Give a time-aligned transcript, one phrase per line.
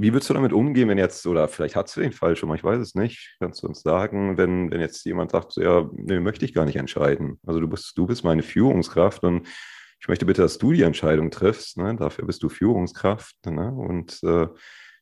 [0.00, 2.54] Wie würdest du damit umgehen, wenn jetzt, oder vielleicht hast du den Fall schon mal,
[2.54, 6.20] ich weiß es nicht, kannst du uns sagen, wenn, wenn jetzt jemand sagt, ja, nee,
[6.20, 7.40] möchte ich gar nicht entscheiden.
[7.44, 9.48] Also du bist, du bist meine Führungskraft und
[10.00, 11.78] ich möchte bitte, dass du die Entscheidung triffst.
[11.78, 11.96] Ne?
[11.96, 13.72] Dafür bist du Führungskraft ne?
[13.72, 14.46] und äh,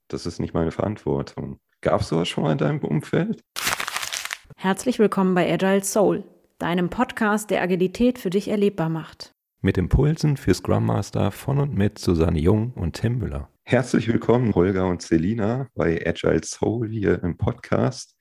[0.08, 1.60] das ist nicht meine Verantwortung.
[1.82, 3.42] Gab es sowas schon mal in deinem Umfeld?
[4.56, 6.24] Herzlich willkommen bei Agile Soul,
[6.58, 9.34] deinem Podcast, der Agilität für dich erlebbar macht.
[9.60, 13.50] Mit Impulsen für Scrum Master von und mit Susanne Jung und Tim Müller.
[13.68, 18.14] Herzlich willkommen, Holger und Selina, bei Agile Soul hier im Podcast.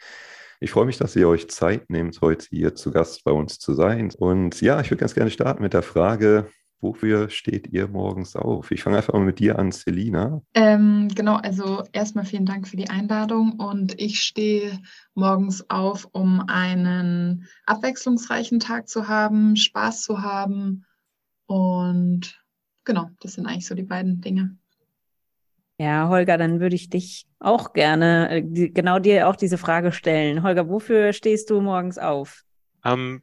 [0.60, 3.76] Ich freue mich, dass ihr euch Zeit nehmt, heute hier zu Gast bei uns zu
[3.76, 4.12] sein.
[4.18, 8.72] Und ja, ich würde ganz gerne starten mit der Frage, wofür steht ihr morgens auf?
[8.72, 10.42] Ich fange einfach mal mit dir an, Selina.
[10.56, 14.80] Ähm, genau, also erstmal vielen Dank für die Einladung und ich stehe
[15.14, 20.86] morgens auf, um einen abwechslungsreichen Tag zu haben, Spaß zu haben
[21.46, 22.44] und
[22.84, 24.58] genau, das sind eigentlich so die beiden Dinge.
[25.78, 30.42] Ja, Holger, dann würde ich dich auch gerne äh, genau dir auch diese Frage stellen.
[30.42, 32.44] Holger, wofür stehst du morgens auf?
[32.86, 33.22] Ähm,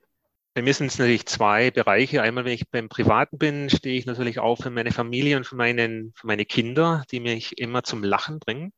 [0.55, 2.21] bei mir sind es natürlich zwei Bereiche.
[2.21, 5.57] Einmal, wenn ich beim Privaten bin, stehe ich natürlich auf für meine Familie und für,
[5.57, 8.73] meinen, für meine Kinder, die mich immer zum Lachen bringen.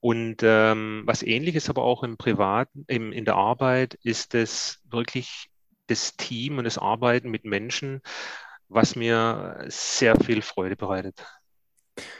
[0.00, 5.50] Und ähm, was ähnliches aber auch im Privaten, im, in der Arbeit, ist es wirklich
[5.86, 8.00] das Team und das Arbeiten mit Menschen,
[8.68, 11.22] was mir sehr viel Freude bereitet.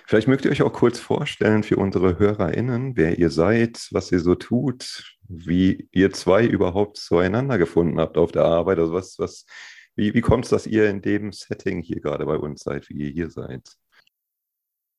[0.07, 4.21] Vielleicht mögt ihr euch auch kurz vorstellen für unsere HörerInnen, wer ihr seid, was ihr
[4.21, 8.79] so tut, wie ihr zwei überhaupt zueinander gefunden habt auf der Arbeit.
[8.79, 9.45] Also was, was,
[9.95, 12.95] wie, wie kommt es, dass ihr in dem Setting hier gerade bei uns seid, wie
[12.95, 13.69] ihr hier seid?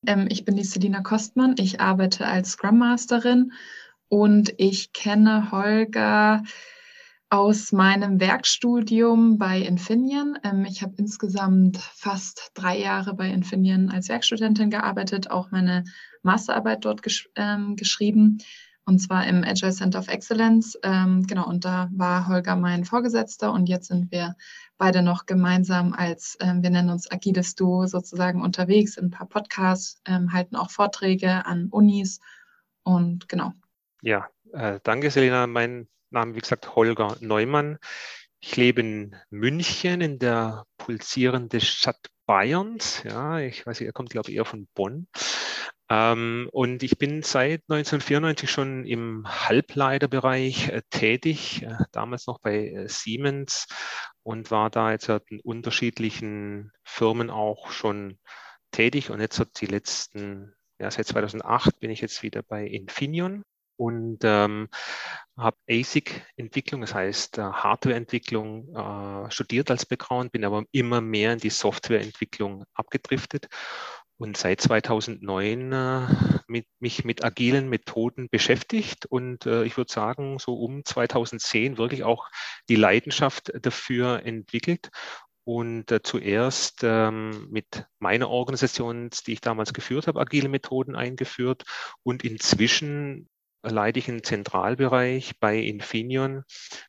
[0.05, 1.55] Ähm, ich bin die Selina Kostmann.
[1.57, 3.53] Ich arbeite als Scrum Masterin
[4.09, 6.43] und ich kenne Holger
[7.29, 10.37] aus meinem Werkstudium bei Infineon.
[10.43, 15.83] Ähm, ich habe insgesamt fast drei Jahre bei Infineon als Werkstudentin gearbeitet, auch meine
[16.23, 18.37] Masterarbeit dort gesch ähm, geschrieben,
[18.85, 20.77] und zwar im Agile Center of Excellence.
[20.83, 24.35] Ähm, genau, und da war Holger mein Vorgesetzter und jetzt sind wir
[24.77, 29.27] beide noch gemeinsam als, ähm, wir nennen uns Agiles Duo sozusagen unterwegs in ein paar
[29.27, 32.21] Podcasts, ähm, halten auch Vorträge an Unis
[32.83, 33.51] und genau.
[34.01, 35.47] Ja, äh, danke Selina.
[35.47, 37.77] Mein Name, wie gesagt, Holger Neumann.
[38.39, 43.03] Ich lebe in München, in der pulsierenden Stadt Bayerns.
[43.03, 45.07] Ja, ich weiß nicht, er kommt, glaube ich, eher von Bonn.
[45.89, 52.69] Ähm, und ich bin seit 1994 schon im Halbleiterbereich äh, tätig, äh, damals noch bei
[52.69, 53.67] äh, Siemens
[54.23, 58.19] und war da jetzt in unterschiedlichen Firmen auch schon
[58.71, 59.09] tätig.
[59.09, 63.43] Und jetzt hat die letzten, ja, seit 2008 bin ich jetzt wieder bei Infineon
[63.77, 64.67] und ähm,
[65.37, 71.39] habe ASIC-Entwicklung, das heißt äh, Hardware-Entwicklung äh, studiert als Background, bin aber immer mehr in
[71.39, 73.47] die Software-Entwicklung abgedriftet
[74.17, 76.07] und seit 2009 äh,
[76.47, 82.03] mit, mich mit agilen Methoden beschäftigt und äh, ich würde sagen, so um 2010 wirklich
[82.03, 82.27] auch
[82.67, 84.89] die Leidenschaft dafür entwickelt
[85.43, 91.63] und äh, zuerst ähm, mit meiner Organisation, die ich damals geführt habe, agile Methoden eingeführt
[92.03, 93.29] und inzwischen
[93.69, 96.43] leite ich einen Zentralbereich bei Infineon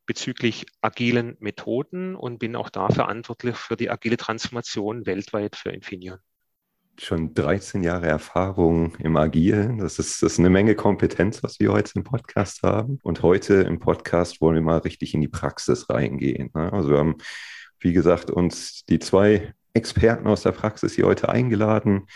[0.06, 6.19] bezüglich agilen Methoden und bin auch da verantwortlich für die agile Transformation weltweit für Infineon.
[7.00, 9.78] Schon 13 Jahre Erfahrung im Agilen.
[9.78, 12.99] Das ist, das ist eine Menge Kompetenz, was wir heute im Podcast haben.
[13.05, 16.50] Und heute im Podcast wollen wir mal richtig in die Praxis reingehen.
[16.55, 16.72] Ne?
[16.72, 17.16] Also wir haben,
[17.78, 22.09] wie gesagt, uns die zwei Experten aus der Praxis hier heute eingeladen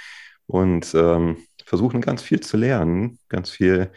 [0.47, 3.93] und ähm, versuchen ganz viel zu lernen, ganz viel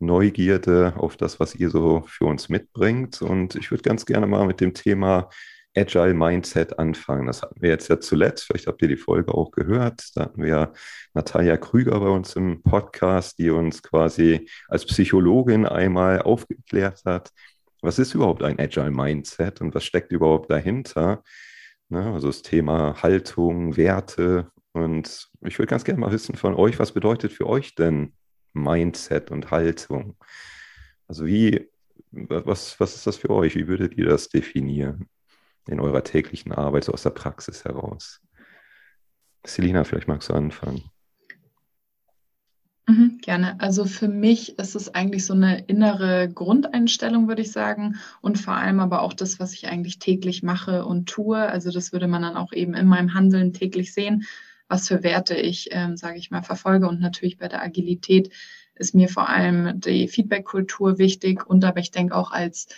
[0.00, 3.22] Neugierde auf das, was ihr so für uns mitbringt.
[3.22, 5.28] Und ich würde ganz gerne mal mit dem Thema
[5.76, 7.26] Agile Mindset anfangen.
[7.26, 8.44] Das hatten wir jetzt ja zuletzt.
[8.44, 10.10] Vielleicht habt ihr die Folge auch gehört.
[10.14, 10.72] Da hatten wir
[11.14, 17.30] Natalia Krüger bei uns im Podcast, die uns quasi als Psychologin einmal aufgeklärt hat,
[17.82, 21.22] was ist überhaupt ein Agile Mindset und was steckt überhaupt dahinter?
[21.88, 24.50] Ne, also das Thema Haltung, Werte.
[24.72, 28.12] Und ich würde ganz gerne mal wissen von euch, was bedeutet für euch denn
[28.52, 30.16] Mindset und Haltung.
[31.06, 31.68] Also wie,
[32.10, 33.56] was, was ist das für euch?
[33.56, 35.08] Wie würdet ihr das definieren
[35.66, 38.20] in eurer täglichen Arbeit, so aus der Praxis heraus?
[39.44, 40.82] Selina, vielleicht magst du anfangen.
[42.86, 43.60] Mhm, gerne.
[43.60, 47.96] Also für mich ist es eigentlich so eine innere Grundeinstellung, würde ich sagen.
[48.20, 51.38] Und vor allem aber auch das, was ich eigentlich täglich mache und tue.
[51.38, 54.24] Also das würde man dann auch eben in meinem Handeln täglich sehen
[54.70, 56.88] was für Werte ich, ähm, sage ich mal, verfolge.
[56.88, 58.32] Und natürlich bei der Agilität
[58.76, 61.46] ist mir vor allem die Feedback-Kultur wichtig.
[61.46, 62.68] Und aber ich denke auch als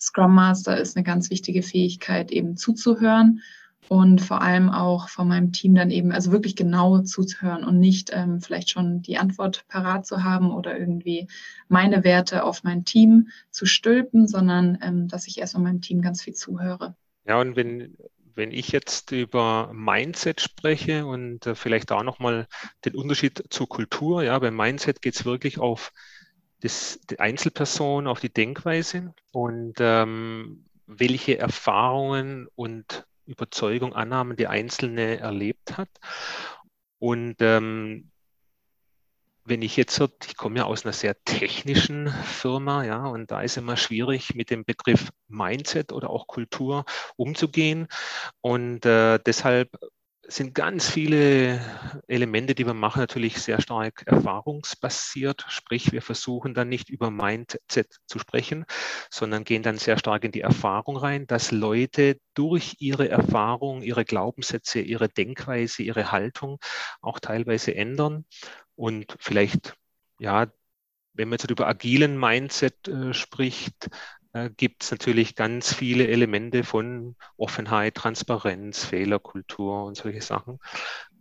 [0.00, 3.42] Scrum Master ist eine ganz wichtige Fähigkeit, eben zuzuhören
[3.88, 8.10] und vor allem auch von meinem Team dann eben, also wirklich genau zuzuhören und nicht
[8.12, 11.28] ähm, vielleicht schon die Antwort parat zu haben oder irgendwie
[11.68, 16.22] meine Werte auf mein Team zu stülpen, sondern ähm, dass ich erst meinem Team ganz
[16.22, 16.96] viel zuhöre.
[17.26, 17.96] Ja, und wenn,
[18.34, 22.46] wenn ich jetzt über Mindset spreche und äh, vielleicht da nochmal
[22.84, 25.92] den Unterschied zur Kultur, ja, beim Mindset geht es wirklich auf
[26.60, 35.18] das, die Einzelperson, auf die Denkweise und ähm, welche Erfahrungen und Überzeugung, Annahmen die Einzelne
[35.18, 35.88] erlebt hat.
[36.98, 38.11] Und ähm,
[39.44, 43.56] wenn ich jetzt, ich komme ja aus einer sehr technischen Firma, ja, und da ist
[43.56, 46.84] immer schwierig, mit dem Begriff Mindset oder auch Kultur
[47.16, 47.88] umzugehen.
[48.40, 49.70] Und äh, deshalb
[50.24, 51.60] sind ganz viele
[52.06, 55.44] Elemente, die wir machen, natürlich sehr stark erfahrungsbasiert.
[55.48, 58.64] Sprich, wir versuchen dann nicht über Mindset zu sprechen,
[59.10, 64.04] sondern gehen dann sehr stark in die Erfahrung rein, dass Leute durch ihre Erfahrung, ihre
[64.04, 66.58] Glaubenssätze, ihre Denkweise, ihre Haltung
[67.00, 68.24] auch teilweise ändern
[68.82, 69.76] und vielleicht,
[70.18, 70.48] ja,
[71.12, 73.90] wenn man jetzt über agilen Mindset äh, spricht,
[74.32, 80.58] äh, gibt es natürlich ganz viele Elemente von Offenheit, Transparenz, Fehlerkultur und solche Sachen.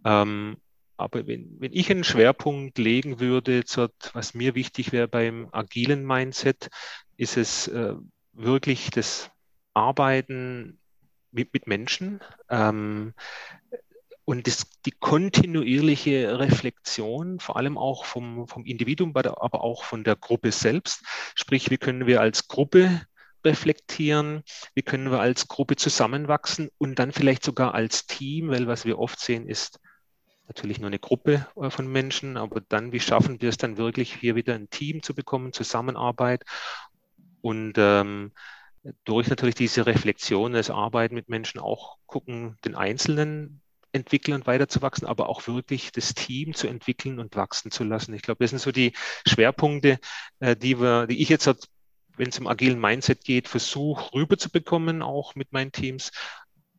[0.04, 0.58] Ähm,
[0.98, 3.62] aber wenn, wenn ich einen Schwerpunkt legen würde,
[4.14, 6.68] was mir wichtig wäre beim agilen Mindset,
[7.16, 7.94] ist es äh,
[8.34, 9.30] wirklich das
[9.76, 10.80] Arbeiten
[11.30, 12.22] mit, mit Menschen.
[12.50, 13.14] Ähm,
[14.26, 20.16] und das, die kontinuierliche Reflexion, vor allem auch vom, vom Individuum, aber auch von der
[20.16, 21.04] Gruppe selbst.
[21.36, 23.02] Sprich, wie können wir als Gruppe
[23.44, 24.44] reflektieren,
[24.76, 26.70] wie können wir als Gruppe zusammenwachsen?
[26.78, 29.80] Und dann vielleicht sogar als Team, weil was wir oft sehen ist
[30.52, 34.16] natürlich nur eine Gruppe äh, von Menschen, aber dann, wie schaffen wir es dann wirklich
[34.16, 36.44] hier wieder ein Team zu bekommen, Zusammenarbeit?
[37.40, 38.34] Und ähm,
[39.06, 43.61] durch natürlich diese Reflexion, das Arbeiten mit Menschen auch gucken, den Einzelnen
[43.94, 48.14] entwickeln und weiterzuwachsen, aber auch wirklich das Team zu entwickeln und wachsen zu lassen.
[48.14, 48.94] Ich glaube, das sind so die
[49.28, 50.00] Schwerpunkte,
[50.40, 51.48] äh, die wir, die ich jetzt,
[52.18, 56.12] wenn es um agilen Mindset geht, versuche rüberzubekommen, auch mit meinen Teams,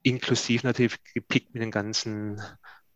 [0.02, 2.40] inklusiv natürlich gepickt mit den ganzen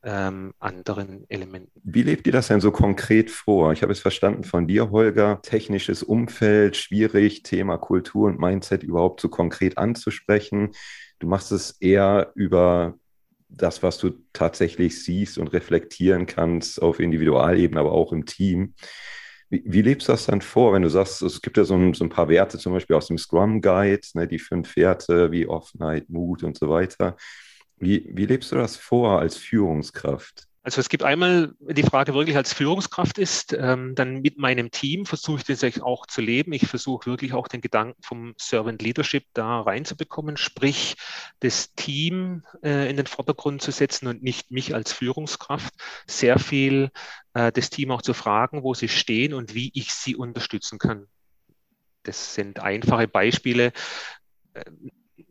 [0.03, 1.71] ähm, anderen Elementen.
[1.83, 3.73] Wie lebt ihr das denn so konkret vor?
[3.73, 9.21] Ich habe es verstanden von dir, Holger, technisches Umfeld, schwierig, Thema Kultur und Mindset überhaupt
[9.21, 10.71] so konkret anzusprechen.
[11.19, 12.99] Du machst es eher über
[13.49, 18.75] das, was du tatsächlich siehst und reflektieren kannst auf Individualebene, aber auch im Team.
[19.49, 21.95] Wie, wie, lebst du das dann vor, wenn du sagst, es gibt ja so ein,
[21.95, 25.47] so ein paar Werte zum Beispiel aus dem Scrum Guide, ne, die fünf Werte wie
[25.47, 27.17] Offenheit, Mut und so weiter.
[27.77, 30.49] Wie, wie lebst du das vor als Führungskraft?
[30.67, 35.07] Also es gibt einmal die Frage wirklich als Führungskraft ist, ähm, dann mit meinem Team
[35.07, 36.53] versuche ich das auch zu leben.
[36.53, 40.97] Ich versuche wirklich auch den Gedanken vom Servant Leadership da reinzubekommen, sprich
[41.39, 45.73] das Team äh, in den Vordergrund zu setzen und nicht mich als Führungskraft.
[46.09, 46.91] Sehr viel
[47.35, 51.07] äh, das Team auch zu fragen, wo sie stehen und wie ich sie unterstützen kann.
[52.03, 53.73] Das sind einfache Beispiele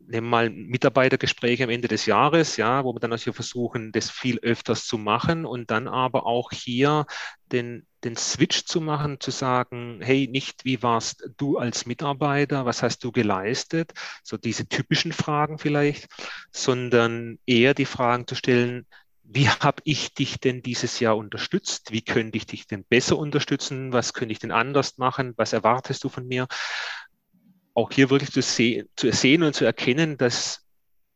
[0.06, 4.38] nehmen mal Mitarbeitergespräche am Ende des Jahres, ja, wo wir dann also versuchen, das viel
[4.40, 7.06] öfters zu machen und dann aber auch hier
[7.52, 12.82] den, den Switch zu machen, zu sagen, hey, nicht wie warst du als Mitarbeiter, was
[12.82, 13.92] hast du geleistet,
[14.22, 16.08] so diese typischen Fragen vielleicht,
[16.50, 18.86] sondern eher die Fragen zu stellen,
[19.28, 21.90] wie habe ich dich denn dieses Jahr unterstützt?
[21.90, 23.92] Wie könnte ich dich denn besser unterstützen?
[23.92, 25.34] Was könnte ich denn anders machen?
[25.36, 26.46] Was erwartest du von mir?
[27.76, 30.66] Auch hier wirklich zu, se zu sehen und zu erkennen, dass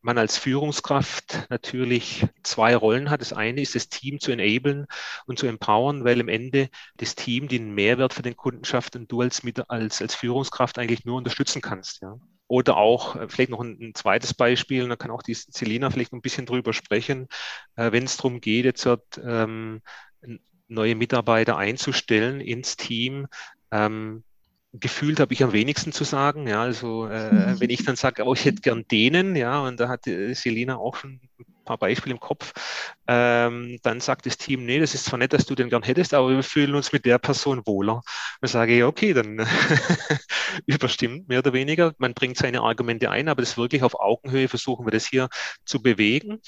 [0.01, 3.21] man als Führungskraft natürlich zwei Rollen hat.
[3.21, 4.85] Das eine ist, das Team zu enablen
[5.25, 9.11] und zu empowern, weil am Ende das Team den Mehrwert für den Kunden schafft und
[9.11, 12.01] du als, als, als Führungskraft eigentlich nur unterstützen kannst.
[12.01, 12.17] Ja.
[12.47, 15.89] Oder auch äh, vielleicht noch ein, ein, zweites Beispiel, und da kann auch die Selina
[15.89, 17.27] vielleicht ein bisschen drüber sprechen,
[17.75, 18.87] äh, wenn es darum geht, jetzt
[19.23, 19.81] ähm,
[20.67, 23.27] neue Mitarbeiter einzustellen ins Team,
[23.71, 24.23] ähm,
[24.73, 26.47] gefühlt habe ich am wenigsten zu sagen.
[26.47, 27.59] Ja, also äh, mhm.
[27.59, 30.77] wenn ich dann sage, oh, ich hätte gern denen, ja, und da hat äh, Selina
[30.77, 32.53] auch schon ein paar Beispiele im Kopf,
[33.13, 36.13] ähm, dann sagt das Team, nee, das ist zwar nett, dass du den gern hättest,
[36.13, 38.03] aber wir fühlen uns mit der Person wohler.
[38.39, 39.45] Dann sage ich, okay, dann
[40.65, 41.93] überstimmt mehr oder weniger.
[41.97, 45.27] Man bringt seine Argumente ein, aber das wirklich auf Augenhöhe versuchen wir das hier
[45.65, 46.39] zu bewegen.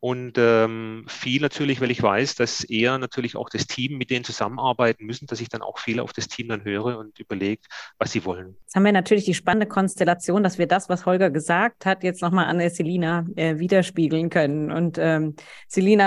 [0.00, 4.24] Und ähm, viel natürlich, weil ich weiß, dass eher natürlich auch das Team mit denen
[4.24, 7.62] zusammenarbeiten müssen, dass ich dann auch viel auf das Team dann höre und überlege,
[7.98, 8.56] was sie wollen.
[8.62, 12.22] Jetzt haben wir natürlich die spannende Konstellation, dass wir das, was Holger gesagt hat, jetzt
[12.22, 14.70] nochmal an der Selina äh, widerspiegeln können.
[14.70, 15.34] Und ähm,
[15.66, 16.05] Selina,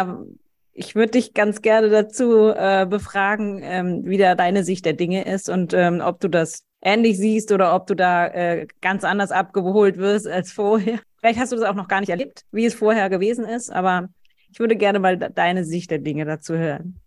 [0.74, 5.26] ich würde dich ganz gerne dazu äh, befragen, ähm, wie da deine Sicht der Dinge
[5.26, 9.32] ist und ähm, ob du das ähnlich siehst oder ob du da äh, ganz anders
[9.32, 11.00] abgeholt wirst als vorher.
[11.20, 14.08] Vielleicht hast du das auch noch gar nicht erlebt, wie es vorher gewesen ist, aber
[14.52, 17.00] ich würde gerne mal deine Sicht der Dinge dazu hören.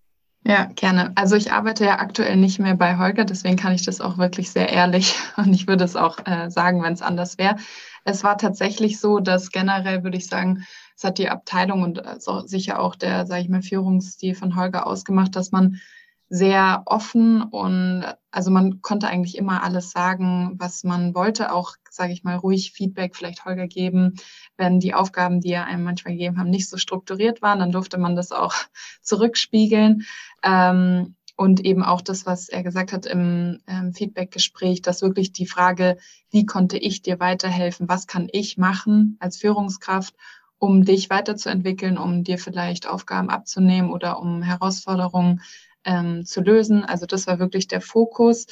[0.44, 1.12] Ja, gerne.
[1.14, 4.50] Also ich arbeite ja aktuell nicht mehr bei Holger, deswegen kann ich das auch wirklich
[4.50, 7.56] sehr ehrlich und ich würde es auch äh, sagen, wenn es anders wäre.
[8.04, 10.64] Es war tatsächlich so, dass generell würde ich sagen,
[11.02, 14.86] es hat die Abteilung und also sicher auch der, sage ich mal, Führungsstil von Holger
[14.86, 15.80] ausgemacht, dass man
[16.28, 22.12] sehr offen und also man konnte eigentlich immer alles sagen, was man wollte, auch, sage
[22.12, 24.14] ich mal, ruhig Feedback vielleicht Holger geben.
[24.56, 27.98] Wenn die Aufgaben, die er einem manchmal gegeben haben, nicht so strukturiert waren, dann durfte
[27.98, 28.54] man das auch
[29.02, 30.04] zurückspiegeln.
[30.44, 35.46] Ähm, und eben auch das, was er gesagt hat im ähm, Feedback-Gespräch, dass wirklich die
[35.46, 35.96] Frage,
[36.30, 40.14] wie konnte ich dir weiterhelfen, was kann ich machen als Führungskraft,
[40.62, 45.40] um dich weiterzuentwickeln, um dir vielleicht Aufgaben abzunehmen oder um Herausforderungen
[45.84, 46.84] ähm, zu lösen.
[46.84, 48.46] Also das war wirklich der Fokus.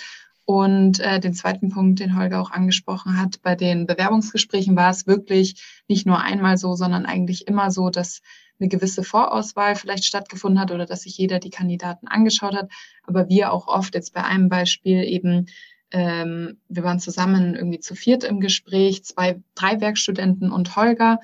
[0.44, 5.06] Und äh, den zweiten Punkt, den Holger auch angesprochen hat, bei den Bewerbungsgesprächen war es
[5.06, 8.22] wirklich nicht nur einmal so, sondern eigentlich immer so, dass
[8.58, 12.72] eine gewisse Vorauswahl vielleicht stattgefunden hat oder dass sich jeder die Kandidaten angeschaut hat.
[13.04, 15.46] Aber wir auch oft jetzt bei einem Beispiel eben,
[15.92, 21.20] ähm, wir waren zusammen irgendwie zu viert im Gespräch, zwei, drei Werkstudenten und Holger.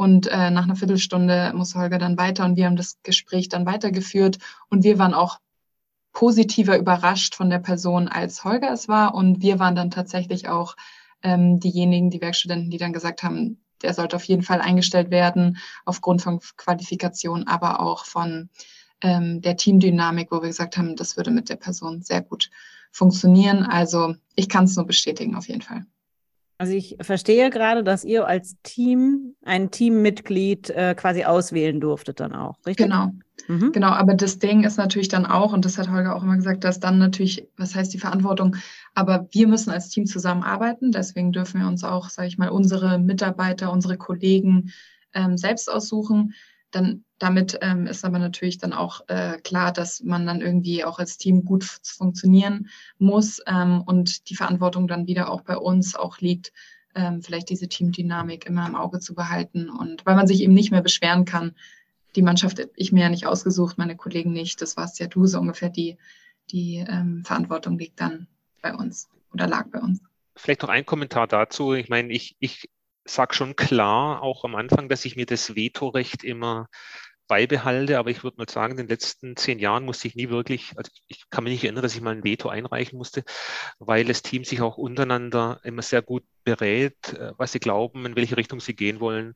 [0.00, 3.66] Und äh, nach einer Viertelstunde muss Holger dann weiter und wir haben das Gespräch dann
[3.66, 4.38] weitergeführt.
[4.70, 5.40] Und wir waren auch
[6.14, 9.14] positiver überrascht von der Person, als Holger es war.
[9.14, 10.74] Und wir waren dann tatsächlich auch
[11.22, 15.58] ähm, diejenigen, die Werkstudenten, die dann gesagt haben, der sollte auf jeden Fall eingestellt werden,
[15.84, 18.48] aufgrund von Qualifikation, aber auch von
[19.02, 22.48] ähm, der Teamdynamik, wo wir gesagt haben, das würde mit der Person sehr gut
[22.90, 23.64] funktionieren.
[23.64, 25.84] Also ich kann es nur bestätigen, auf jeden Fall.
[26.60, 32.34] Also ich verstehe gerade, dass ihr als Team ein Teammitglied äh, quasi auswählen durftet dann
[32.34, 32.84] auch, richtig?
[32.84, 33.12] Genau.
[33.48, 33.72] Mhm.
[33.72, 36.64] Genau, aber das Ding ist natürlich dann auch, und das hat Holger auch immer gesagt,
[36.64, 38.56] dass dann natürlich, was heißt die Verantwortung,
[38.94, 42.98] aber wir müssen als Team zusammenarbeiten, deswegen dürfen wir uns auch, sage ich mal, unsere
[42.98, 44.70] Mitarbeiter, unsere Kollegen
[45.14, 46.34] ähm, selbst aussuchen.
[46.70, 50.98] Dann damit ähm, ist aber natürlich dann auch äh, klar, dass man dann irgendwie auch
[50.98, 56.18] als Team gut funktionieren muss ähm, und die Verantwortung dann wieder auch bei uns auch
[56.18, 56.52] liegt,
[56.94, 60.70] ähm, vielleicht diese Teamdynamik immer im Auge zu behalten und weil man sich eben nicht
[60.70, 61.54] mehr beschweren kann.
[62.16, 64.60] Die Mannschaft ich mir ja nicht ausgesucht, meine Kollegen nicht.
[64.62, 65.68] Das warst ja du so ungefähr.
[65.68, 65.96] Die
[66.50, 68.26] die ähm, Verantwortung liegt dann
[68.62, 70.00] bei uns oder lag bei uns.
[70.36, 71.74] Vielleicht noch ein Kommentar dazu.
[71.74, 72.68] Ich meine, ich, ich
[73.04, 76.68] sage schon klar, auch am Anfang, dass ich mir das Vetorecht immer
[77.30, 80.72] beibehalte, aber ich würde mal sagen, in den letzten zehn Jahren musste ich nie wirklich,
[80.76, 83.22] also ich kann mich nicht erinnern, dass ich mal ein Veto einreichen musste,
[83.78, 88.16] weil das Team sich auch untereinander immer sehr gut berät, äh, was sie glauben, in
[88.16, 89.34] welche Richtung sie gehen wollen.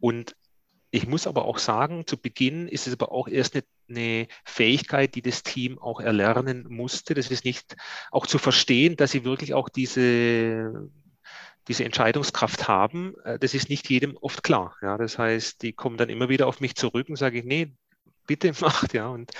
[0.00, 0.34] Und
[0.90, 5.14] ich muss aber auch sagen, zu Beginn ist es aber auch erst eine, eine, Fähigkeit,
[5.14, 7.14] die das Team auch erlernen musste.
[7.14, 7.76] Das ist nicht
[8.10, 10.90] auch zu verstehen, dass sie wirklich auch diese
[11.68, 14.76] diese Entscheidungskraft haben, äh, das ist nicht jedem oft klar.
[14.82, 17.72] Ja, das heißt, die kommen dann immer wieder auf mich zurück und sage ich, nee,
[18.26, 19.08] bitte macht, ja.
[19.08, 19.32] Und,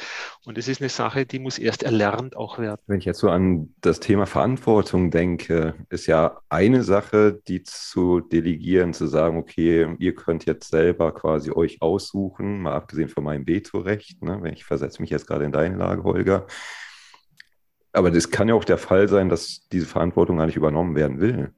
[0.44, 2.80] und es ist eine Sache, die muss erst erlernt auch werden.
[2.86, 8.20] Wenn ich jetzt so an das Thema Verantwortung denke, ist ja eine Sache, die zu
[8.20, 13.46] delegieren, zu sagen, okay, ihr könnt jetzt selber quasi euch aussuchen, mal abgesehen von meinem
[13.46, 16.46] Vetorecht, ne, wenn ich versetze mich jetzt gerade in deine Lage, Holger.
[17.94, 21.20] Aber das kann ja auch der Fall sein, dass diese Verantwortung gar nicht übernommen werden
[21.20, 21.52] will.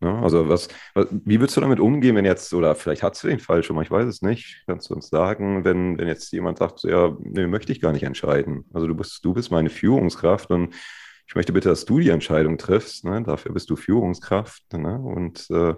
[0.00, 0.22] Ja, ne?
[0.22, 3.38] also was, was, wie würdest du damit umgehen, wenn jetzt, oder vielleicht hast du den
[3.38, 6.58] Fall schon mal, ich weiß es nicht, kannst du uns sagen, wenn, wenn jetzt jemand
[6.58, 8.64] sagt, ja, nee, möchte ich gar nicht entscheiden.
[8.72, 10.74] Also du bist, du bist meine Führungskraft und
[11.26, 13.04] ich möchte bitte, dass du die Entscheidung triffst.
[13.04, 13.22] Ne?
[13.22, 15.00] Dafür bist du Führungskraft ne?
[15.00, 15.74] und äh,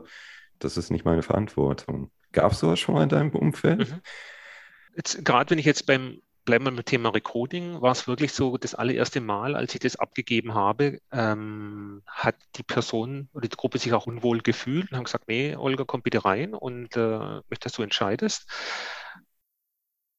[0.58, 2.10] das ist nicht meine Verantwortung.
[2.32, 3.90] Gab es sowas schon mal in deinem Umfeld?
[3.90, 5.24] Mhm.
[5.24, 8.74] Gerade wenn ich jetzt beim bleiben wir beim Thema Recruiting, war es wirklich so das
[8.74, 13.92] allererste Mal, als ich das abgegeben habe, ähm, hat die Person oder die Gruppe sich
[13.92, 17.18] auch unwohl gefühlt und haben gesagt, nee, Olga, komm bitte rein und äh,
[17.50, 18.46] möchte, dass du entscheidest.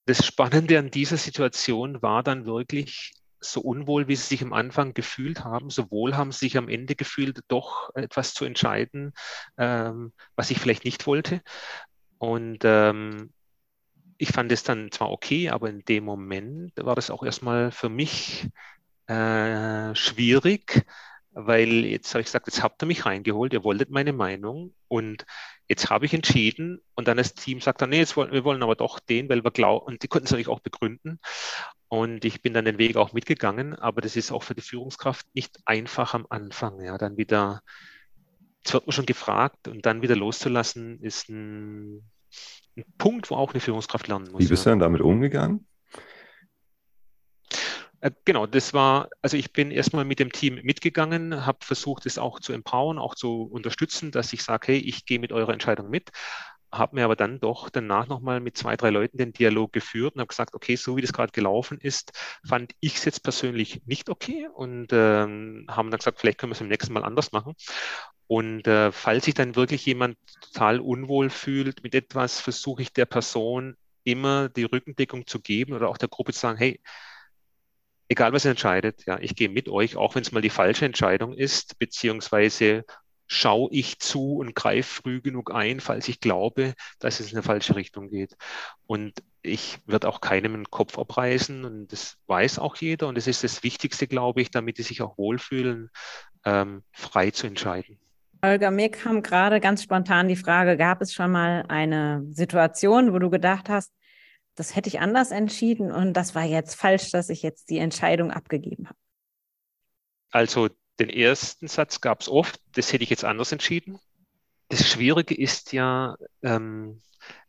[0.05, 4.93] Das Spannende an dieser Situation war dann wirklich, so unwohl, wie sie sich am Anfang
[4.93, 9.13] gefühlt haben, so wohl haben sie sich am Ende gefühlt, doch etwas zu entscheiden,
[9.57, 11.41] ähm, was ich vielleicht nicht wollte.
[12.19, 13.31] Und ähm,
[14.19, 17.87] ich fand es dann zwar okay, aber in dem Moment war das auch erstmal für
[17.87, 18.49] mich
[19.07, 20.85] äh, schwierig,
[21.31, 25.25] weil jetzt habe ich gesagt, jetzt habt ihr mich reingeholt, ihr wolltet meine Meinung und
[25.69, 28.61] jetzt habe ich entschieden und dann das Team sagt dann, nee, jetzt wollen, wir wollen
[28.61, 31.19] aber doch den, weil wir glauben, und die konnten es natürlich auch begründen
[31.87, 35.25] und ich bin dann den Weg auch mitgegangen, aber das ist auch für die Führungskraft
[35.33, 37.61] nicht einfach am Anfang, ja, dann wieder,
[38.65, 42.03] jetzt wird man schon gefragt und dann wieder loszulassen, ist ein
[42.79, 44.41] ein Punkt, wo auch eine Führungskraft lernen muss.
[44.41, 44.71] Wie bist ja.
[44.71, 45.65] du denn damit umgegangen?
[48.01, 52.17] Äh, genau, das war, also ich bin erstmal mit dem Team mitgegangen, habe versucht, es
[52.17, 55.89] auch zu empowern, auch zu unterstützen, dass ich sage, hey, ich gehe mit eurer Entscheidung
[55.89, 56.09] mit,
[56.71, 60.21] habe mir aber dann doch danach nochmal mit zwei, drei Leuten den Dialog geführt und
[60.21, 62.11] habe gesagt, okay, so wie das gerade gelaufen ist,
[62.47, 66.55] fand ich es jetzt persönlich nicht okay und ähm, haben dann gesagt, vielleicht können wir
[66.55, 67.55] es im nächsten Mal anders machen.
[68.27, 73.05] Und äh, falls sich dann wirklich jemand total unwohl fühlt mit etwas, versuche ich der
[73.05, 76.79] Person immer die Rückendeckung zu geben oder auch der Gruppe zu sagen, hey,
[78.07, 80.85] egal was ihr entscheidet, ja, ich gehe mit euch, auch wenn es mal die falsche
[80.85, 82.85] Entscheidung ist, beziehungsweise
[83.29, 87.43] schaue ich zu und greife früh genug ein, falls ich glaube, dass es in eine
[87.43, 88.35] falsche Richtung geht.
[88.87, 93.27] Und ich werde auch keinem den Kopf abreißen und das weiß auch jeder und das
[93.27, 95.91] ist das Wichtigste, glaube ich, damit die sich auch wohlfühlen,
[96.43, 97.99] ähm, frei zu entscheiden.
[98.41, 103.19] Olga, mir kam gerade ganz spontan die Frage, gab es schon mal eine Situation, wo
[103.19, 103.93] du gedacht hast,
[104.55, 108.31] das hätte ich anders entschieden und das war jetzt falsch, dass ich jetzt die Entscheidung
[108.31, 108.97] abgegeben habe.
[110.31, 110.69] Also
[110.99, 113.99] den ersten Satz gab es oft, das hätte ich jetzt anders entschieden.
[114.69, 117.01] Das Schwierige ist ja, ähm,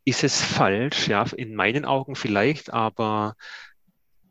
[0.04, 1.09] ist es falsch?
[1.09, 3.37] Ja, in meinen Augen vielleicht, aber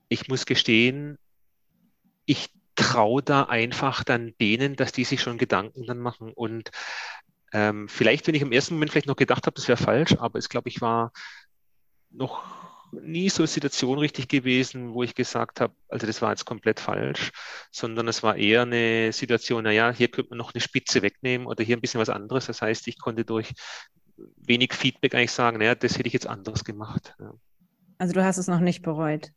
[0.07, 1.17] ich muss gestehen,
[2.25, 6.31] ich traue da einfach dann denen, dass die sich schon Gedanken dann machen.
[6.33, 6.71] Und
[7.51, 10.39] ähm, vielleicht, wenn ich im ersten Moment vielleicht noch gedacht habe, das wäre falsch, aber
[10.39, 11.11] es glaube ich war
[12.09, 12.58] noch
[12.91, 16.79] nie so eine Situation richtig gewesen, wo ich gesagt habe, also das war jetzt komplett
[16.79, 17.31] falsch,
[17.71, 21.63] sondern es war eher eine Situation, naja, hier könnte man noch eine Spitze wegnehmen oder
[21.63, 22.47] hier ein bisschen was anderes.
[22.47, 23.53] Das heißt, ich konnte durch
[24.37, 27.15] wenig Feedback eigentlich sagen, naja, das hätte ich jetzt anders gemacht.
[27.19, 27.33] Ja.
[27.99, 29.31] Also du hast es noch nicht bereut?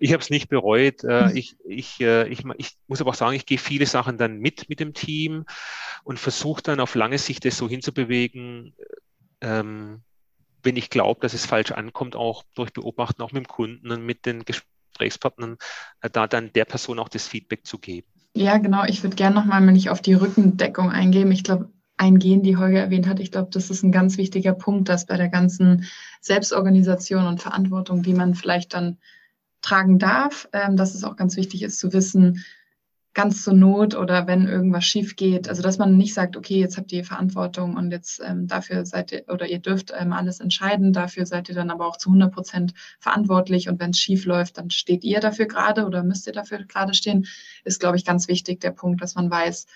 [0.00, 1.04] Ich habe es nicht bereut.
[1.04, 1.36] Äh, hm.
[1.36, 4.68] Ich, ich, äh, ich, ich muss aber auch sagen, ich gehe viele Sachen dann mit
[4.68, 5.44] mit dem Team
[6.02, 8.74] und versuche dann auf lange Sicht das so hinzubewegen,
[9.42, 10.02] ähm,
[10.66, 14.04] wenn ich glaube, dass es falsch ankommt, auch durch Beobachten, auch mit dem Kunden und
[14.04, 15.56] mit den Gesprächspartnern,
[16.02, 18.08] äh, da dann der Person auch das Feedback zu geben.
[18.34, 18.84] Ja, genau.
[18.84, 21.32] Ich würde gerne nochmal, wenn ich auf die Rückendeckung eingehen.
[21.32, 23.20] Ich glaube, eingehen, die Holger erwähnt hat.
[23.20, 25.86] Ich glaube, das ist ein ganz wichtiger Punkt, dass bei der ganzen
[26.20, 28.98] Selbstorganisation und Verantwortung, die man vielleicht dann
[29.62, 32.44] tragen darf, ähm, dass es auch ganz wichtig ist zu wissen,
[33.16, 35.48] ganz zur Not oder wenn irgendwas schief geht.
[35.48, 39.10] Also dass man nicht sagt, okay, jetzt habt ihr Verantwortung und jetzt ähm, dafür seid
[39.10, 42.30] ihr oder ihr dürft ähm, alles entscheiden, dafür seid ihr dann aber auch zu 100
[42.30, 43.70] Prozent verantwortlich.
[43.70, 46.92] Und wenn es schief läuft, dann steht ihr dafür gerade oder müsst ihr dafür gerade
[46.92, 47.26] stehen,
[47.64, 49.66] ist, glaube ich, ganz wichtig der Punkt, dass man weiß,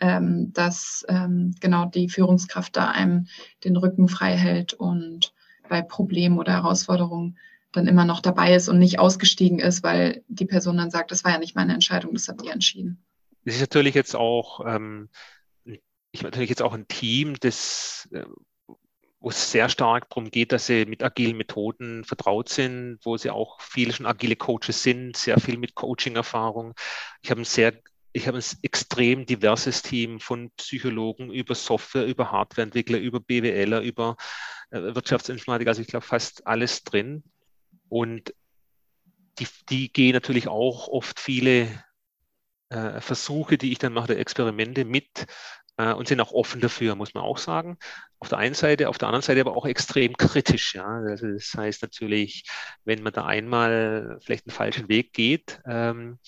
[0.00, 3.26] ähm, dass ähm, genau die Führungskraft da einem
[3.64, 5.32] den Rücken frei hält und
[5.66, 7.38] bei Problemen oder Herausforderungen
[7.72, 11.24] dann immer noch dabei ist und nicht ausgestiegen ist, weil die Person dann sagt, das
[11.24, 13.04] war ja nicht meine Entscheidung, das habt ihr entschieden.
[13.44, 15.08] Das ist natürlich jetzt auch, ähm,
[16.12, 18.24] ich natürlich jetzt auch ein Team, das, äh,
[19.18, 23.30] wo es sehr stark darum geht, dass sie mit agilen Methoden vertraut sind, wo sie
[23.30, 26.74] auch viele schon agile Coaches sind, sehr viel mit Coaching-Erfahrung.
[27.22, 27.72] Ich habe ein sehr
[28.12, 34.16] ich habe ein extrem diverses Team von Psychologen über Software, über Hardwareentwickler, über BWLer, über
[34.70, 37.22] äh, Wirtschaftsinformatik, also ich glaube fast alles drin.
[37.92, 38.32] Und
[39.38, 41.68] die, die gehen natürlich auch oft viele
[42.70, 45.26] äh, Versuche, die ich dann mache, Experimente mit
[45.76, 47.76] äh, und sind auch offen dafür, muss man auch sagen.
[48.18, 50.74] Auf der einen Seite, auf der anderen Seite aber auch extrem kritisch.
[50.74, 50.86] Ja?
[50.86, 52.44] Also das heißt natürlich,
[52.84, 56.18] wenn man da einmal vielleicht einen falschen Weg geht, ähm,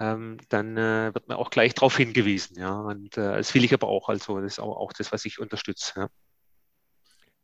[0.00, 2.58] ähm, dann äh, wird man auch gleich darauf hingewiesen.
[2.58, 2.80] Ja?
[2.80, 4.08] Und äh, das will ich aber auch.
[4.08, 5.92] Also das ist auch, auch das, was ich unterstütze.
[6.00, 6.08] Ja?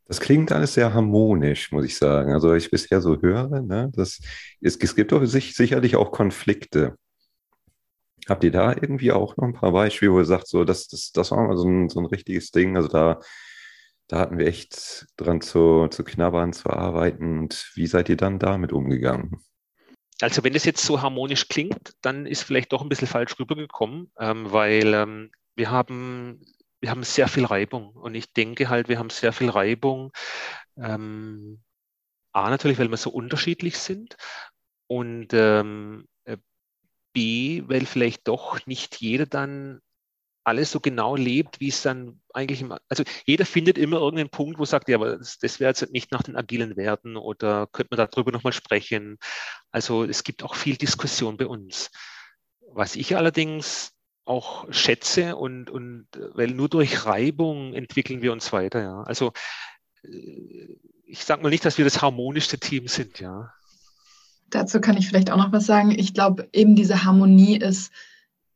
[0.07, 2.31] Das klingt alles sehr harmonisch, muss ich sagen.
[2.31, 4.19] Also, ich bisher so höre, ne, das,
[4.61, 6.95] es, es gibt doch sich, sicherlich auch Konflikte.
[8.27, 11.11] Habt ihr da irgendwie auch noch ein paar Beispiele, wo ihr sagt, so, das, das,
[11.11, 12.75] das war mal so ein, so ein richtiges Ding?
[12.75, 13.19] Also, da,
[14.07, 17.39] da hatten wir echt dran zu, zu knabbern, zu arbeiten.
[17.39, 19.41] Und wie seid ihr dann damit umgegangen?
[20.21, 24.11] Also, wenn das jetzt so harmonisch klingt, dann ist vielleicht doch ein bisschen falsch rübergekommen,
[24.19, 26.41] ähm, weil ähm, wir haben
[26.85, 27.93] wir haben sehr viel Reibung.
[27.95, 30.11] Und ich denke halt, wir haben sehr viel Reibung.
[30.77, 31.63] Ähm,
[32.31, 34.15] A, natürlich, weil wir so unterschiedlich sind.
[34.85, 36.37] Und ähm, äh,
[37.11, 39.81] B, weil vielleicht doch nicht jeder dann
[40.43, 44.59] alles so genau lebt, wie es dann eigentlich im, also jeder findet immer irgendeinen Punkt,
[44.59, 47.95] wo sagt, ja, aber das, das wäre jetzt nicht nach den agilen Werten oder könnte
[47.97, 49.17] man darüber nochmal sprechen.
[49.71, 51.89] Also es gibt auch viel Diskussion bei uns.
[52.73, 53.94] Was ich allerdings
[54.25, 59.03] auch schätze und, und weil nur durch Reibung entwickeln wir uns weiter, ja.
[59.03, 59.31] Also
[60.03, 60.75] äh,
[61.07, 63.53] ich sage mal nicht, dass wir das harmonischste Team sind, ja.
[64.49, 65.91] Dazu kann ich vielleicht auch noch was sagen.
[65.91, 67.91] Ich glaube, eben diese Harmonie ist,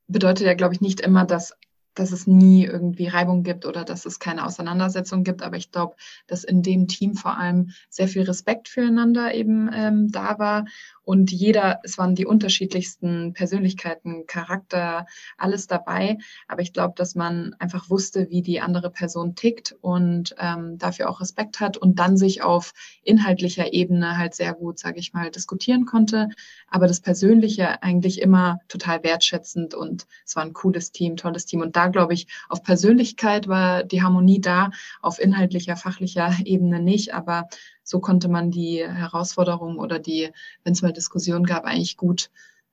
[0.08, 1.54] bedeutet ja, glaube ich, nicht immer, dass
[2.00, 5.42] dass es nie irgendwie Reibung gibt oder dass es keine Auseinandersetzung gibt.
[5.42, 5.96] Aber ich glaube,
[6.28, 10.66] dass in dem Team vor allem sehr viel Respekt füreinander eben ähm, da war
[11.10, 15.08] und jeder, es waren die unterschiedlichsten Persönlichkeiten, Charakter,
[15.40, 16.20] alles dabei.
[16.48, 21.10] Aber ich glaube, dass man einfach wusste, wie die andere Person tickt und ähm, dafür
[21.10, 25.32] auch Respekt hat und dann sich auf inhaltlicher Ebene halt sehr gut, sage ich mal,
[25.32, 26.30] diskutieren konnte.
[26.68, 31.62] Aber das Persönliche eigentlich immer total wertschätzend und es war ein cooles Team, tolles Team.
[31.62, 34.70] Und da glaube ich, auf Persönlichkeit war die Harmonie da,
[35.02, 37.16] auf inhaltlicher, fachlicher Ebene nicht.
[37.16, 37.48] Aber
[37.90, 40.30] so konnte man die Herausforderungen oder die,
[40.64, 42.30] wenn es mal Diskussionen gab, eigentlich gut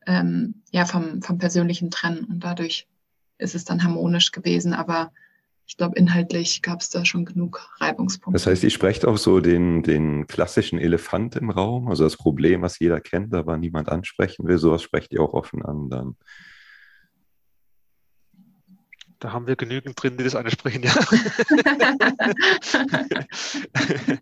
[0.07, 2.25] ähm, ja, vom, vom Persönlichen trennen.
[2.25, 2.87] Und dadurch
[3.39, 4.75] ist es dann harmonisch gewesen.
[4.75, 5.13] Aber
[5.67, 8.37] ich glaube, inhaltlich gab es da schon genug Reibungspunkte.
[8.37, 12.61] Das heißt, ihr sprecht auch so den, den klassischen Elefant im Raum, also das Problem,
[12.61, 16.17] was jeder kennt, aber niemand ansprechen will, sowas sprecht ihr auch offen an dann.
[19.27, 20.95] Da haben wir genügend drin, die das ansprechen, ja.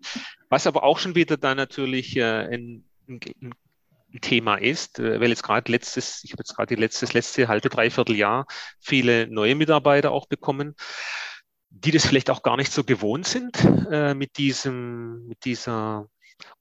[0.49, 3.21] Was aber auch schon wieder da natürlich äh, ein, ein,
[4.23, 8.17] Thema ist, äh, weil jetzt gerade letztes, ich habe jetzt gerade letztes, letzte halbe, dreiviertel
[8.17, 8.47] Jahr
[8.81, 10.75] viele neue Mitarbeiter auch bekommen,
[11.69, 16.09] die das vielleicht auch gar nicht so gewohnt sind, äh, mit diesem, mit dieser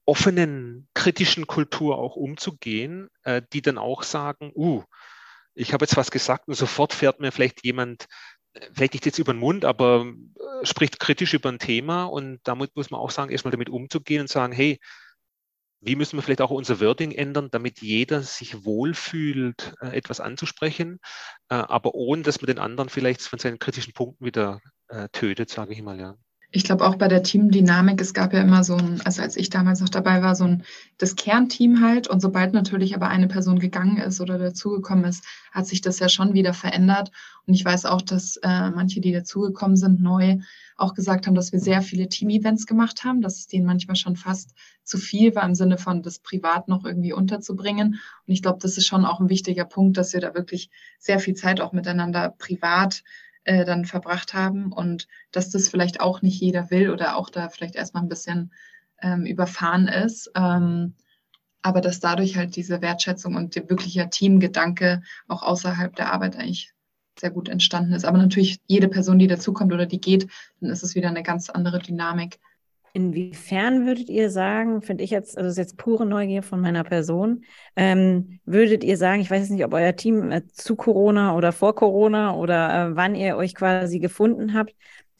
[0.04, 4.84] offenen, kritischen Kultur auch umzugehen, äh, die dann auch sagen, uh,
[5.54, 8.06] ich habe jetzt was gesagt und sofort fährt mir vielleicht jemand,
[8.72, 12.74] vielleicht nicht jetzt über den Mund, aber äh, spricht kritisch über ein Thema und damit
[12.76, 14.80] muss man auch sagen, erstmal damit umzugehen und sagen, hey,
[15.80, 20.98] wie müssen wir vielleicht auch unser Wording ändern, damit jeder sich wohlfühlt, äh, etwas anzusprechen,
[21.50, 24.60] äh, aber ohne, dass man den anderen vielleicht von seinen kritischen Punkten wieder
[25.12, 26.14] tötet, sage ich mal, ja
[26.54, 29.50] ich glaube auch bei der Teamdynamik, es gab ja immer so ein, also als ich
[29.50, 30.62] damals noch dabei war, so ein
[30.98, 32.06] das Kernteam halt.
[32.06, 36.08] Und sobald natürlich aber eine Person gegangen ist oder dazugekommen ist, hat sich das ja
[36.08, 37.10] schon wieder verändert.
[37.48, 40.38] Und ich weiß auch, dass äh, manche, die dazugekommen sind, neu
[40.76, 44.14] auch gesagt haben, dass wir sehr viele Team-Events gemacht haben, dass es denen manchmal schon
[44.14, 48.00] fast zu viel war im Sinne von das privat noch irgendwie unterzubringen.
[48.26, 51.18] Und ich glaube, das ist schon auch ein wichtiger Punkt, dass wir da wirklich sehr
[51.18, 53.02] viel Zeit auch miteinander privat
[53.44, 57.48] äh, dann verbracht haben und dass das vielleicht auch nicht jeder will oder auch da
[57.48, 58.52] vielleicht erstmal ein bisschen
[59.02, 60.30] ähm, überfahren ist.
[60.34, 60.94] Ähm,
[61.62, 66.74] aber dass dadurch halt diese Wertschätzung und der wirkliche Teamgedanke auch außerhalb der Arbeit eigentlich
[67.18, 68.04] sehr gut entstanden ist.
[68.04, 70.28] Aber natürlich jede Person, die dazukommt oder die geht,
[70.60, 72.38] dann ist es wieder eine ganz andere Dynamik.
[72.96, 76.84] Inwiefern würdet ihr sagen, finde ich jetzt, also das ist jetzt pure Neugier von meiner
[76.84, 81.34] Person, ähm, würdet ihr sagen, ich weiß jetzt nicht, ob euer Team äh, zu Corona
[81.34, 84.76] oder vor Corona oder äh, wann ihr euch quasi gefunden habt,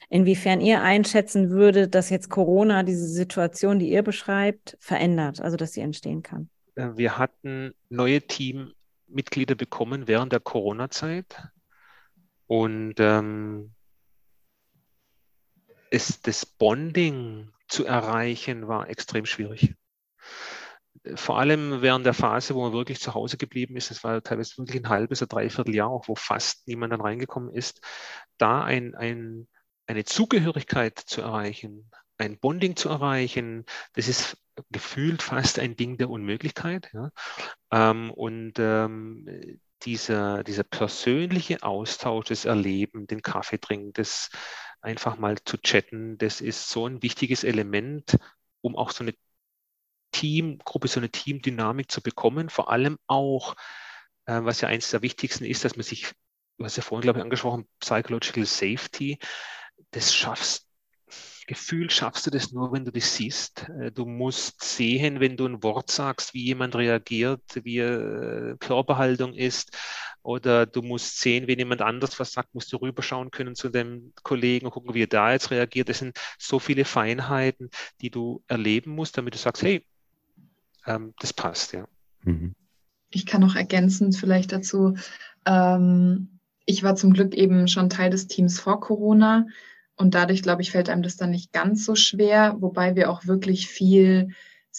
[0.08, 5.72] inwiefern ihr einschätzen würdet, dass jetzt Corona diese Situation, die ihr beschreibt, verändert, also dass
[5.72, 6.48] sie entstehen kann?
[6.76, 11.48] Äh, wir hatten neue Teammitglieder bekommen während der Corona-Zeit
[12.46, 13.72] und ähm,
[15.90, 19.74] ist das Bonding zu erreichen, war extrem schwierig.
[21.16, 24.56] Vor allem während der Phase, wo man wirklich zu Hause geblieben ist, es war teilweise
[24.58, 27.80] wirklich ein halbes oder dreiviertel Jahr, auch wo fast niemand dann reingekommen ist,
[28.38, 29.48] da ein, ein,
[29.86, 34.38] eine Zugehörigkeit zu erreichen, ein Bonding zu erreichen, das ist
[34.70, 36.90] gefühlt fast ein Ding der Unmöglichkeit.
[36.92, 37.10] Ja?
[37.72, 44.30] Ähm, und ähm, dieser, dieser persönliche Austausch, das Erleben, den Kaffee trinken, das
[44.80, 48.16] einfach mal zu chatten, das ist so ein wichtiges Element,
[48.60, 49.14] um auch so eine
[50.12, 52.48] Teamgruppe, so eine Teamdynamik zu bekommen.
[52.48, 53.54] Vor allem auch,
[54.26, 56.12] äh, was ja eines der wichtigsten ist, dass man sich,
[56.62, 59.18] hast ja vorhin, glaube ich, angesprochen, Psychological Safety,
[59.90, 60.68] das schaffst
[61.46, 63.68] Gefühl schaffst du das nur, wenn du das siehst.
[63.80, 69.34] Äh, du musst sehen, wenn du ein Wort sagst, wie jemand reagiert, wie äh, Körperhaltung
[69.34, 69.76] ist.
[70.22, 74.12] Oder du musst sehen, wenn jemand anders was sagt, musst du rüberschauen können zu dem
[74.22, 75.88] Kollegen und gucken, wie er da jetzt reagiert.
[75.88, 79.86] Das sind so viele Feinheiten, die du erleben musst, damit du sagst, hey,
[80.86, 81.86] ähm, das passt, ja.
[82.22, 82.54] Mhm.
[83.10, 84.96] Ich kann noch ergänzend vielleicht dazu,
[85.46, 86.34] ähm,
[86.66, 89.46] ich war zum Glück eben schon Teil des Teams vor Corona.
[89.96, 93.26] Und dadurch, glaube ich, fällt einem das dann nicht ganz so schwer, wobei wir auch
[93.26, 94.30] wirklich viel,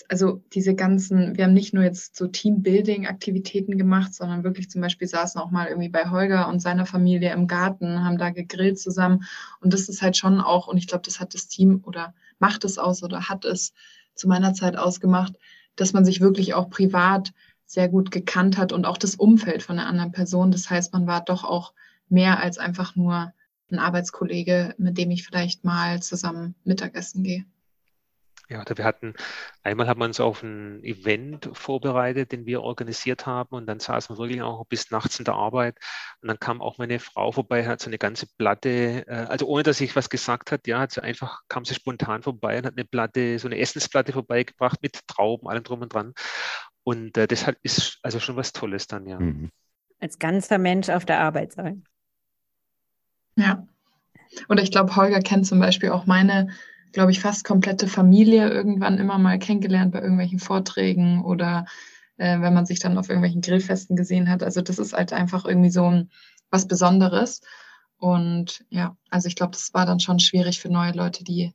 [0.10, 5.08] also diese ganzen, wir haben nicht nur jetzt so Teambuilding-Aktivitäten gemacht, sondern wirklich zum Beispiel
[5.08, 9.24] saßen auch mal irgendwie bei Holger und seiner Familie im Garten, haben da gegrillt zusammen.
[9.62, 12.66] Und das ist halt schon auch, und ich glaube, das hat das Team oder macht
[12.66, 13.74] es aus oder hat es
[14.16, 15.34] zu meiner Zeit ausgemacht,
[15.78, 17.32] dass man sich wirklich auch privat
[17.66, 20.52] sehr gut gekannt hat und auch das Umfeld von einer anderen Person.
[20.52, 21.74] Das heißt, man war doch auch
[22.10, 23.34] mehr als einfach nur
[23.72, 27.46] ein Arbeitskollege, mit dem ich vielleicht mal zusammen Mittagessen gehe.
[28.48, 29.16] Ja, wir hatten,
[29.64, 34.16] einmal haben wir uns auf ein Event vorbereitet, den wir organisiert haben und dann saßen
[34.16, 35.80] wir wirklich auch bis nachts in der Arbeit
[36.22, 39.64] und dann kam auch meine Frau vorbei, hat so eine ganze Platte, äh, also ohne
[39.64, 42.78] dass ich was gesagt hat, ja, hat sie einfach, kam sie spontan vorbei und hat
[42.78, 46.14] eine Platte, so eine Essensplatte vorbeigebracht mit Trauben, allem drum und dran
[46.84, 49.20] Und äh, deshalb ist also schon was Tolles dann, ja.
[49.20, 49.50] Mhm.
[50.00, 51.84] Als ganzer Mensch auf der Arbeit sein.
[53.36, 53.68] Ja.
[54.48, 56.50] Und ich glaube, Holger kennt zum Beispiel auch meine,
[56.92, 61.66] glaube ich, fast komplette Familie irgendwann immer mal kennengelernt bei irgendwelchen Vorträgen oder
[62.18, 64.44] äh, wenn man sich dann auf irgendwelchen Grillfesten gesehen hat.
[64.44, 66.10] Also das ist halt einfach irgendwie so ein,
[66.50, 67.42] was Besonderes.
[67.98, 71.54] Und ja, also ich glaube, das war dann schon schwierig für neue Leute, die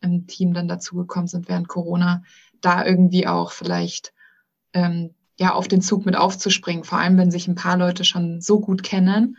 [0.00, 2.22] im Team dann dazugekommen sind während Corona,
[2.60, 4.12] da irgendwie auch vielleicht
[4.72, 6.84] ähm, ja auf den Zug mit aufzuspringen.
[6.84, 9.36] Vor allem, wenn sich ein paar Leute schon so gut kennen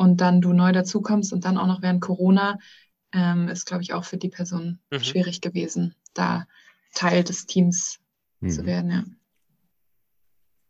[0.00, 2.58] und dann du neu dazukommst und dann auch noch während Corona,
[3.12, 5.00] ähm, ist, glaube ich, auch für die Person mhm.
[5.00, 6.46] schwierig gewesen, da
[6.94, 7.98] Teil des Teams
[8.40, 8.48] mhm.
[8.48, 8.90] zu werden.
[8.90, 9.04] Ja.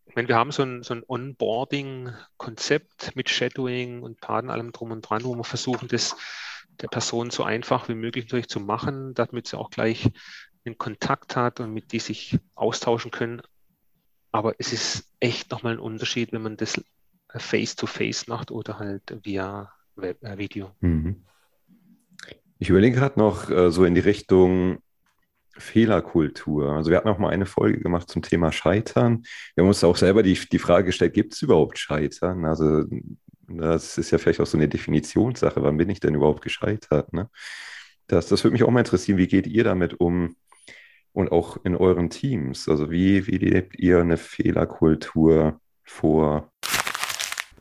[0.06, 4.90] Ich meine, wir haben so ein, so ein Onboarding-Konzept mit Shadowing und Paden, allem drum
[4.90, 6.16] und dran, wo wir versuchen, das
[6.80, 10.10] der Person so einfach wie möglich natürlich zu machen, damit sie auch gleich
[10.64, 13.42] einen Kontakt hat und mit die sich austauschen können.
[14.32, 16.80] Aber es ist echt nochmal ein Unterschied, wenn man das
[17.34, 20.70] face-to-face -face macht oder halt via Web, äh, Video.
[20.80, 21.24] Mhm.
[22.58, 24.82] Ich überlege gerade noch äh, so in die Richtung,
[25.60, 26.72] Fehlerkultur.
[26.72, 29.24] Also wir hatten auch mal eine Folge gemacht zum Thema Scheitern.
[29.54, 32.44] Wir haben uns auch selber die, die Frage gestellt, gibt es überhaupt Scheitern?
[32.44, 32.84] Also
[33.48, 37.12] das ist ja vielleicht auch so eine Definitionssache, wann bin ich denn überhaupt gescheitert?
[37.12, 37.28] Ne?
[38.06, 40.36] Das, das würde mich auch mal interessieren, wie geht ihr damit um
[41.12, 42.68] und auch in euren Teams?
[42.68, 46.52] Also wie, wie lebt ihr eine Fehlerkultur vor?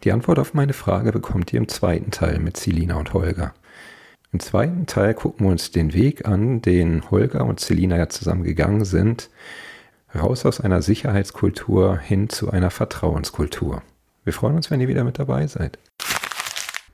[0.03, 3.53] Die Antwort auf meine Frage bekommt ihr im zweiten Teil mit Selina und Holger.
[4.31, 8.43] Im zweiten Teil gucken wir uns den Weg an, den Holger und Selina ja zusammen
[8.43, 9.29] gegangen sind,
[10.15, 13.81] raus aus einer Sicherheitskultur hin zu einer Vertrauenskultur.
[14.23, 15.79] Wir freuen uns, wenn ihr wieder mit dabei seid.